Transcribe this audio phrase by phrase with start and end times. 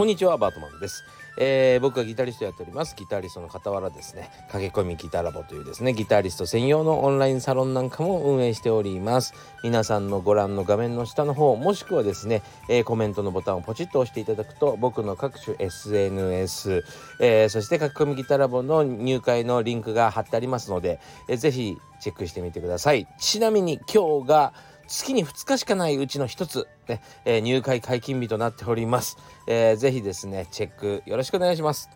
[0.00, 1.04] こんにちはバートマンです。
[1.36, 2.96] えー、僕がギタリストやっております。
[2.96, 9.34] ギタリストの傍らですね駆け込みギタラボというですねギタリスト専用のオンラインサロンなんかも運営しております。
[9.62, 16.82] 皆さんのご覧の画面の下の方もしくはですね、えー、コメントのボタンをポチッと押していただくと僕の各種 SNS、
[17.20, 20.98] えー、そして駆け込みギタラボの入会のリンクが貼ってありますので、
[21.28, 23.06] えー、ぜひチェックしてみてください。
[23.18, 24.54] ちなみに今日が
[24.90, 31.88] 月に2日しかないうちの1つ、ねえー、入会解禁日となっております、えー、ぜひですねチェックよろしくお願いします。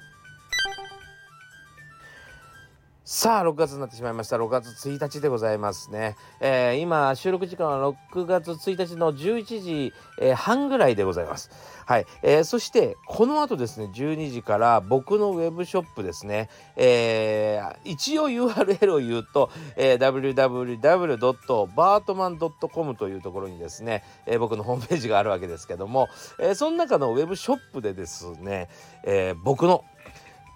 [3.07, 4.37] さあ6月になってしまいました。
[4.37, 11.51] 6月1日でございますね、えー、今収録時間は6月1日の11時、えー、半ぐらいでございます。
[11.85, 26.09] はい、えー、そしてこの後ですね12時から僕のウェブショップですね、えー、一応 URL を言うと、えー、www.bartman.com というところにですね、えー、僕のホームページがあるわけですけども、
[26.41, 28.71] えー、その中のウェブショップでですね、
[29.03, 29.85] えー、僕の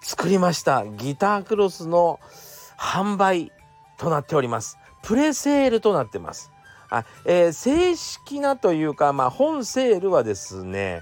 [0.01, 0.85] 作りました。
[0.85, 2.19] ギタークロスの
[2.77, 3.51] 販売
[3.97, 4.77] となっております。
[5.03, 6.51] プレセールとなってます。
[6.89, 11.01] あ、えー、正式なというかまあ本セールはですね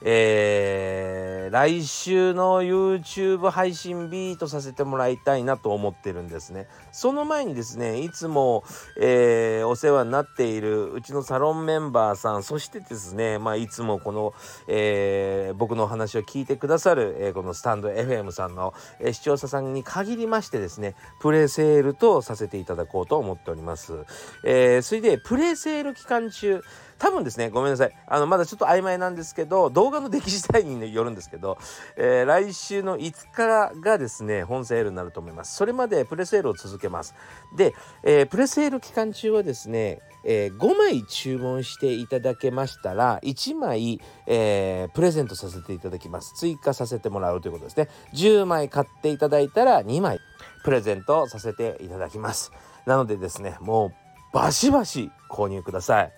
[0.00, 6.68] えー、来週の YouTube 配信ビートさせてもらいたいなと思ってるんですね。
[6.92, 8.64] その前にですね、いつも、
[9.00, 14.34] えー、お世話になっているうちのサロンメンバーさん、そしてですね、まあ、いつもこの、
[14.68, 24.04] えー、僕の話を聞いてくださる、え、このスタンド FM さんの、え、視聴者さんに限りましてですね、プレセールとさせていただこうと思っております。
[24.44, 26.62] え、それで、プレセール期間中、
[26.98, 27.92] 多分ですねごめんなさい。
[28.06, 31.58] あのまだちょっと曖昧なんですけど動画の出来次第によるんですけど、
[31.96, 35.56] えー、来週の5日がですね本セールになると思います。
[35.56, 37.14] それまでプレセールを続けます。
[37.56, 46.34] で、えー、プレセール期間中はですねえー、5枚注文していただけましたら1枚、えー、プレゼントさせていただきます。
[46.34, 47.88] 追加させてもらうということですね。
[48.14, 50.20] 10枚買っていただいたら2枚
[50.64, 52.52] プレゼントさせていただきます。
[52.86, 53.92] なのでですねもう
[54.32, 56.12] バシバシ購入ください。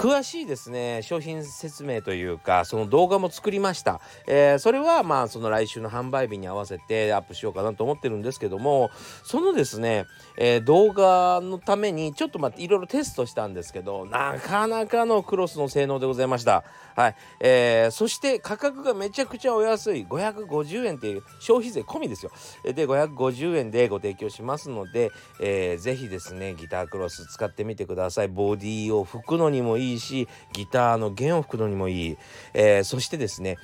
[0.00, 8.90] 詳しいですね商品説明というかその動画も作りました、えー、それはまあその来週の販売日に合わせてアップしようかなと思ってるんですけども
[9.24, 10.06] そのですね、
[10.38, 16.64] えー、動画のためにちょっと待っていろいろテストしたんですけどなかなかのクロスの性能でございました。
[16.96, 20.06] はい、えー、そして価格がめちゃくちゃお安い。
[20.06, 22.32] 550円っていう消費税込みですよ。
[22.64, 25.10] で550円でご提供しますので、
[25.40, 28.28] えー、ぜひですねギタークロス使ってみてください。
[28.28, 32.18] ボディを拭くのにもいいいいしギターの弦を吹くのにもいい、
[32.54, 33.56] えー、そしてですね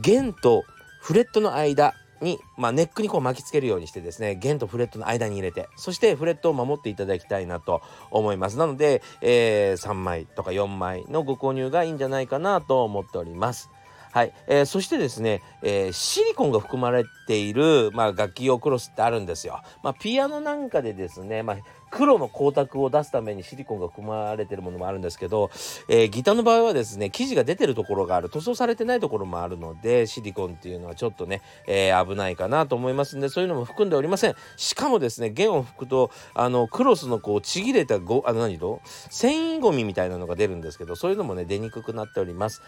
[0.00, 0.64] 弦と
[1.00, 8.58] フレットの間に、まあ、ネックにこう巻きつけるようにしてですね弦とフレットの間に入れてそしてフレットを守っていただきたいなと思います。
[8.58, 13.70] なので、えー、3枚とか4枚のご購入がいいんじゃないかなと思っております。
[14.12, 19.62] はい、えー、そしてですね、えー、シリコンが含まれている、まあ、楽器用クロスってあるんですよ。
[19.84, 21.56] まあ、ピアノなんかでですね、まあ、
[21.90, 25.50] 黒の光沢を出すためにシリコンが含まれてるものもあるんですけど、
[25.88, 28.30] えー、ギターの場合はですね生地が出てるところがある。
[28.30, 34.34] 塗装されてないところもあるのでシリコンっていうのはちょっとね、えー、危ないかなと思いますんでそういうのも含んでおりません。
[34.56, 38.80] しかもですね弦を吹くとあのクロスのこうちぎれたごあの何と？
[39.10, 42.62] 繊維ゴミみたいなのが出るんですけどそういうのもね出にくくなっております。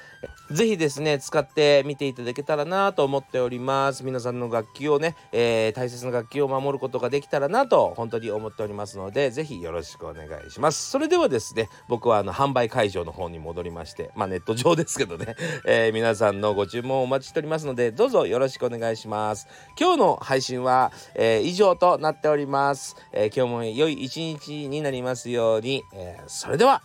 [0.50, 4.04] 是非ですね使ってみていただけたらなと思っております。
[4.04, 10.90] 皆さんの楽器をね、えー、大切な楽器を守ることができたらなと本当に思っておりますのででぜひよろしくお願いします。
[10.90, 15.36] それではですね僕はあの販売会場の方に戻りましてまあネット上ですけどね、
[15.66, 19.46] えー、皆さんのご注文をお待ちしておりますのでどうぞよろしくお願いします。
[19.78, 26.82] 今日の配信は、えー、以上となっております、えー、今日も良い一日になりますように、えそれでは。